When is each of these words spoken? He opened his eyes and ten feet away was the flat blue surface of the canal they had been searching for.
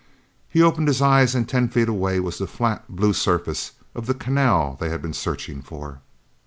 He 0.49 0.63
opened 0.63 0.87
his 0.87 0.99
eyes 0.99 1.35
and 1.35 1.47
ten 1.47 1.69
feet 1.69 1.87
away 1.87 2.19
was 2.19 2.39
the 2.39 2.47
flat 2.47 2.85
blue 2.89 3.13
surface 3.13 3.73
of 3.93 4.07
the 4.07 4.15
canal 4.15 4.75
they 4.79 4.89
had 4.89 4.99
been 5.03 5.13
searching 5.13 5.61
for. 5.61 6.01